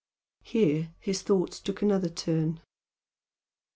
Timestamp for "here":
0.41-0.95